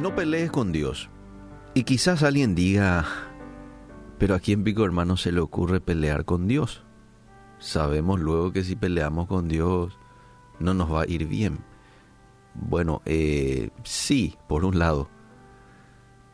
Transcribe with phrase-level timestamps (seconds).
[0.00, 1.10] No pelees con Dios.
[1.74, 3.04] Y quizás alguien diga,
[4.16, 6.84] pero a quién pico hermano se le ocurre pelear con Dios.
[7.58, 9.98] Sabemos luego que si peleamos con Dios
[10.60, 11.64] no nos va a ir bien.
[12.54, 15.08] Bueno, eh, sí, por un lado,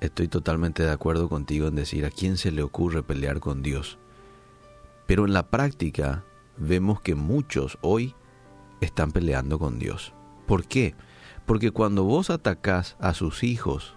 [0.00, 3.98] estoy totalmente de acuerdo contigo en decir a quién se le ocurre pelear con Dios.
[5.06, 6.24] Pero en la práctica
[6.56, 8.14] vemos que muchos hoy
[8.80, 10.14] están peleando con Dios.
[10.46, 10.94] ¿Por qué?
[11.50, 13.96] Porque cuando vos atacás a sus hijos,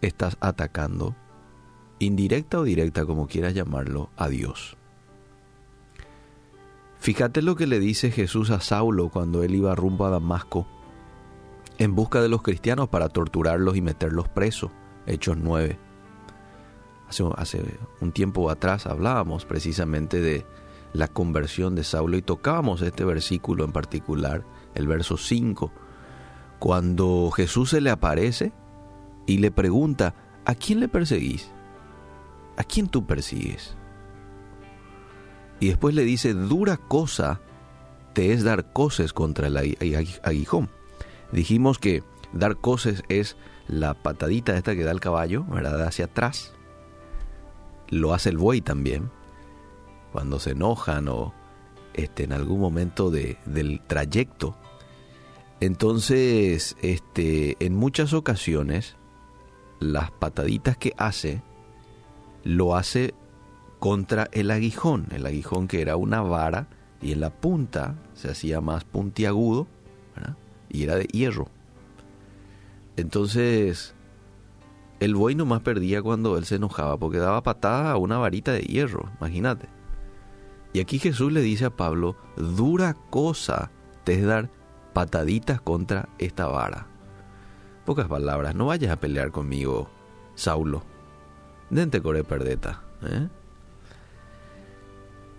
[0.00, 1.14] estás atacando,
[1.98, 4.78] indirecta o directa, como quieras llamarlo, a Dios.
[6.98, 10.66] Fíjate lo que le dice Jesús a Saulo cuando él iba rumbo a Damasco
[11.76, 14.70] en busca de los cristianos para torturarlos y meterlos presos.
[15.04, 15.78] Hechos 9.
[17.06, 20.46] Hace, hace un tiempo atrás hablábamos precisamente de
[20.94, 25.70] la conversión de Saulo y tocábamos este versículo en particular, el verso 5
[26.62, 28.52] cuando Jesús se le aparece
[29.26, 31.50] y le pregunta, ¿a quién le perseguís?
[32.56, 33.74] ¿A quién tú persigues?
[35.58, 37.40] Y después le dice, dura cosa
[38.12, 39.56] te es dar coces contra el
[40.22, 40.70] aguijón.
[41.32, 45.82] Dijimos que dar coces es la patadita esta que da el caballo, ¿verdad?
[45.82, 46.54] Hacia atrás.
[47.88, 49.10] Lo hace el buey también.
[50.12, 51.34] Cuando se enojan o
[51.94, 54.56] este, en algún momento de, del trayecto
[55.62, 58.96] entonces, este, en muchas ocasiones,
[59.78, 61.40] las pataditas que hace,
[62.42, 63.14] lo hace
[63.78, 66.66] contra el aguijón, el aguijón que era una vara
[67.00, 69.68] y en la punta se hacía más puntiagudo
[70.68, 71.46] y era de hierro.
[72.96, 73.94] Entonces,
[74.98, 78.62] el buey nomás perdía cuando él se enojaba porque daba patada a una varita de
[78.62, 79.68] hierro, imagínate.
[80.72, 83.70] Y aquí Jesús le dice a Pablo, dura cosa
[84.02, 84.50] te es dar
[84.92, 86.86] pataditas contra esta vara.
[87.84, 89.90] Pocas palabras, no vayas a pelear conmigo,
[90.34, 90.84] Saulo.
[91.70, 92.82] Dente core perdeta.
[93.02, 93.28] ¿eh?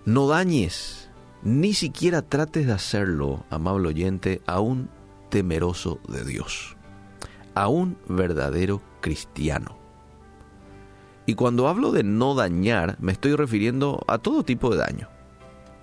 [0.06, 1.10] No dañes,
[1.44, 4.90] ni siquiera trates de hacerlo, amable oyente, a un
[5.30, 6.76] temeroso de Dios,
[7.56, 9.78] a un verdadero cristiano.
[11.26, 15.10] Y cuando hablo de no dañar, me estoy refiriendo a todo tipo de daño.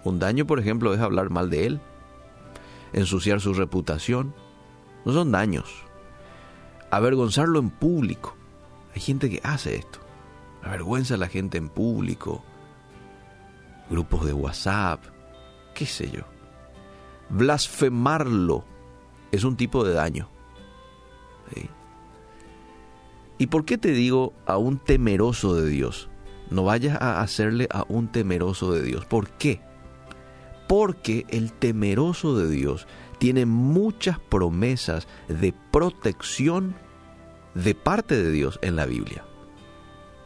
[0.04, 1.80] Un daño, por ejemplo, es hablar mal de él,
[2.93, 4.34] ensuciar su reputación.
[5.05, 5.84] No son daños.
[6.91, 8.37] Avergonzarlo en público.
[8.95, 10.01] Hay gente que hace esto.
[10.62, 12.45] Avergüenza a la gente en público.
[13.89, 15.03] Grupos de WhatsApp.
[15.75, 16.23] ¿Qué sé yo?
[17.31, 18.65] Blasfemarlo
[19.31, 20.28] es un tipo de daño.
[23.39, 26.11] ¿Y por qué te digo a un temeroso de Dios?
[26.51, 29.07] No vayas a hacerle a un temeroso de Dios.
[29.07, 29.62] ¿Por qué?
[30.70, 32.86] Porque el temeroso de Dios
[33.19, 36.76] tiene muchas promesas de protección
[37.54, 39.25] de parte de Dios en la Biblia.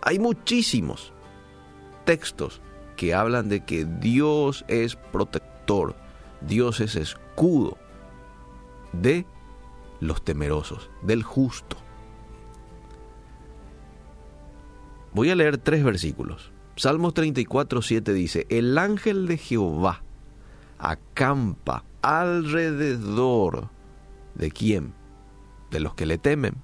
[0.03, 1.15] Hay muchísimos
[2.04, 2.60] textos
[2.94, 5.97] que hablan de que Dios es protector,
[6.43, 7.78] Dios es escudo
[8.93, 9.25] de
[10.00, 11.78] los temerosos, del justo.
[15.15, 16.53] Voy a leer tres versículos.
[16.77, 20.03] Salmos 34, 7 dice, el ángel de Jehová
[20.79, 23.71] acampa alrededor
[24.35, 24.95] de quién?
[25.71, 26.57] De los que le temen.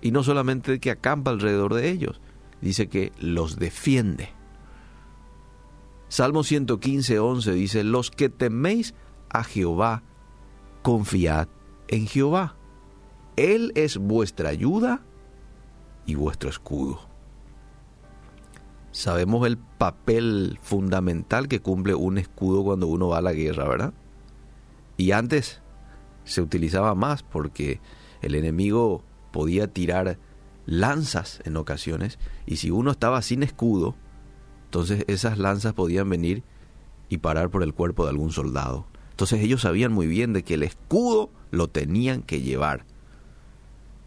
[0.00, 2.20] Y no solamente que acampa alrededor de ellos,
[2.60, 4.30] dice que los defiende.
[6.08, 8.94] Salmo 115, 11 dice, los que teméis
[9.28, 10.02] a Jehová,
[10.82, 11.48] confiad
[11.88, 12.56] en Jehová.
[13.36, 15.02] Él es vuestra ayuda
[16.06, 17.15] y vuestro escudo.
[18.96, 23.92] Sabemos el papel fundamental que cumple un escudo cuando uno va a la guerra, ¿verdad?
[24.96, 25.60] Y antes
[26.24, 27.78] se utilizaba más porque
[28.22, 30.18] el enemigo podía tirar
[30.64, 33.96] lanzas en ocasiones y si uno estaba sin escudo,
[34.64, 36.42] entonces esas lanzas podían venir
[37.10, 38.86] y parar por el cuerpo de algún soldado.
[39.10, 42.86] Entonces ellos sabían muy bien de que el escudo lo tenían que llevar.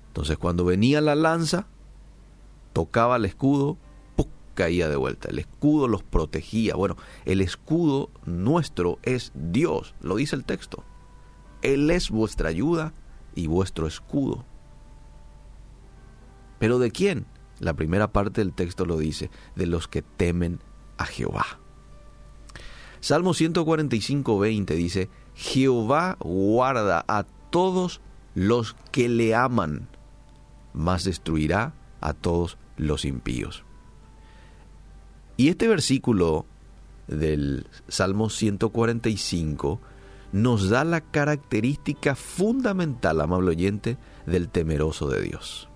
[0.07, 1.67] Entonces cuando venía la lanza,
[2.73, 3.77] tocaba el escudo
[4.53, 5.29] caía de vuelta.
[5.29, 6.75] El escudo los protegía.
[6.75, 10.83] Bueno, el escudo nuestro es Dios, lo dice el texto.
[11.61, 12.93] Él es vuestra ayuda
[13.35, 14.45] y vuestro escudo.
[16.59, 17.25] ¿Pero de quién?
[17.59, 20.59] La primera parte del texto lo dice, de los que temen
[20.97, 21.45] a Jehová.
[23.01, 28.01] Salmo 145, 20 dice, Jehová guarda a todos
[28.35, 29.87] los que le aman,
[30.73, 33.63] mas destruirá a todos los impíos.
[35.39, 36.45] Y este versículo
[37.07, 39.79] del Salmo 145
[40.33, 45.69] nos da la característica fundamental, amable oyente, del temeroso de Dios.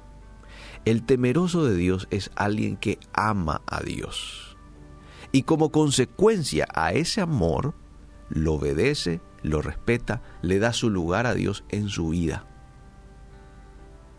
[0.83, 4.57] El temeroso de Dios es alguien que ama a Dios.
[5.31, 7.74] Y como consecuencia a ese amor,
[8.27, 12.45] lo obedece, lo respeta, le da su lugar a Dios en su vida.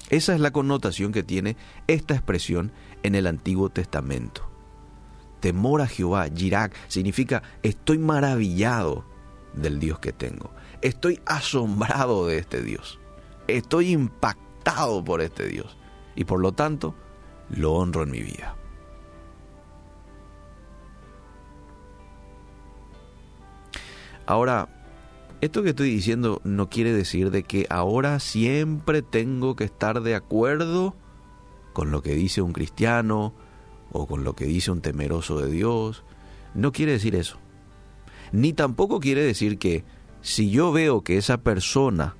[0.08, 4.53] Esa es la connotación que tiene esta expresión en el Antiguo Testamento.
[5.44, 9.04] Temor a Jehová, Yirak, significa estoy maravillado
[9.52, 10.50] del Dios que tengo.
[10.80, 12.98] Estoy asombrado de este Dios.
[13.46, 15.76] Estoy impactado por este Dios.
[16.16, 16.94] Y por lo tanto,
[17.50, 18.56] lo honro en mi vida.
[24.24, 24.70] Ahora,
[25.42, 30.14] esto que estoy diciendo no quiere decir de que ahora siempre tengo que estar de
[30.14, 30.96] acuerdo
[31.74, 33.34] con lo que dice un cristiano
[33.94, 36.02] o con lo que dice un temeroso de Dios.
[36.52, 37.38] No quiere decir eso.
[38.32, 39.84] Ni tampoco quiere decir que
[40.20, 42.16] si yo veo que esa persona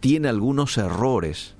[0.00, 1.56] tiene algunos errores,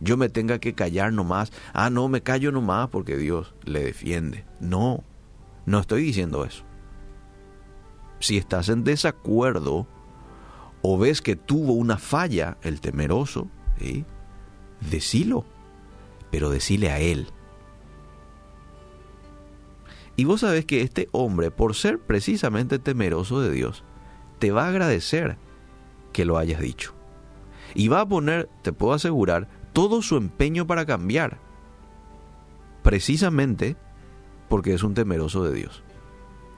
[0.00, 1.52] yo me tenga que callar nomás.
[1.72, 4.44] Ah, no, me callo nomás porque Dios le defiende.
[4.58, 5.04] No,
[5.64, 6.64] no estoy diciendo eso.
[8.18, 9.86] Si estás en desacuerdo
[10.82, 13.48] o ves que tuvo una falla el temeroso,
[13.78, 14.04] ¿sí?
[14.90, 15.44] decilo,
[16.32, 17.28] pero decile a él.
[20.16, 23.84] Y vos sabés que este hombre, por ser precisamente temeroso de Dios,
[24.38, 25.38] te va a agradecer
[26.12, 26.94] que lo hayas dicho.
[27.74, 31.38] Y va a poner, te puedo asegurar, todo su empeño para cambiar.
[32.82, 33.76] Precisamente
[34.48, 35.82] porque es un temeroso de Dios.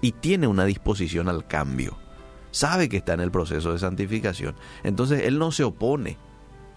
[0.00, 1.96] Y tiene una disposición al cambio.
[2.50, 4.56] Sabe que está en el proceso de santificación.
[4.82, 6.18] Entonces él no se opone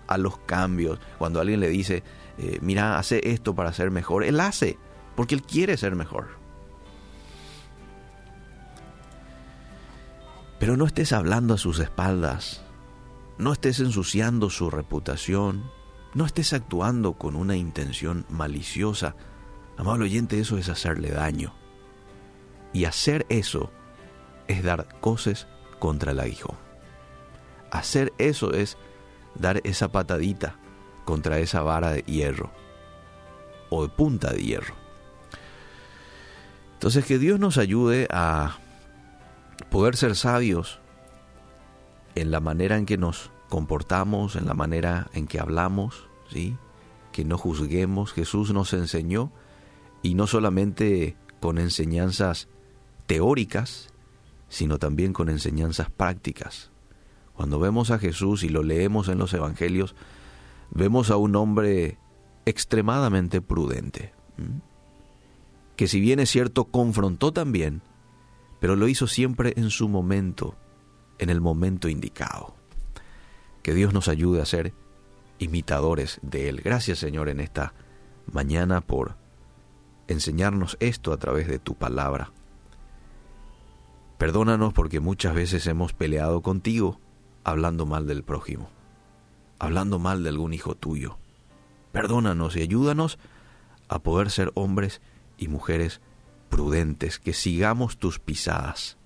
[0.07, 1.00] a los cambios.
[1.18, 2.03] Cuando alguien le dice,
[2.38, 4.77] eh, mira, hace esto para ser mejor, él hace,
[5.15, 6.27] porque él quiere ser mejor.
[10.59, 12.62] Pero no estés hablando a sus espaldas,
[13.38, 15.69] no estés ensuciando su reputación,
[16.13, 19.15] no estés actuando con una intención maliciosa.
[19.77, 21.54] Amable oyente, eso es hacerle daño.
[22.74, 23.71] Y hacer eso
[24.48, 25.48] es dar cosas
[25.80, 26.57] contra el aguijón.
[27.71, 28.77] Hacer eso es
[29.36, 30.56] dar esa patadita
[31.06, 32.51] contra esa vara de hierro
[33.69, 34.74] o de punta de hierro.
[36.74, 38.57] Entonces que Dios nos ayude a
[39.69, 40.80] poder ser sabios
[42.15, 46.56] en la manera en que nos comportamos, en la manera en que hablamos, ¿sí?
[47.12, 48.13] que no juzguemos.
[48.13, 49.31] Jesús nos enseñó
[50.01, 52.48] y no solamente con enseñanzas
[53.06, 53.89] teóricas,
[54.50, 56.71] sino también con enseñanzas prácticas.
[57.33, 59.95] Cuando vemos a Jesús y lo leemos en los Evangelios,
[60.71, 61.98] vemos a un hombre
[62.45, 64.13] extremadamente prudente,
[65.75, 67.81] que si bien es cierto, confrontó también,
[68.59, 70.56] pero lo hizo siempre en su momento,
[71.19, 72.56] en el momento indicado.
[73.63, 74.74] Que Dios nos ayude a ser
[75.39, 76.62] imitadores de Él.
[76.63, 77.74] Gracias Señor en esta
[78.31, 79.15] mañana por
[80.07, 82.31] enseñarnos esto a través de tu palabra.
[84.18, 87.00] Perdónanos porque muchas veces hemos peleado contigo
[87.44, 88.69] hablando mal del prójimo,
[89.60, 91.18] hablando mal de algún hijo tuyo.
[91.92, 93.19] Perdónanos y ayúdanos
[93.89, 95.01] a poder ser hombres
[95.38, 96.01] y mujeres
[96.48, 98.98] prudentes, que sigamos tus pisadas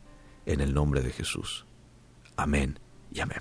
[0.45, 1.65] en el nombre de Jesús.
[2.35, 2.79] Amén
[3.11, 3.39] y amén.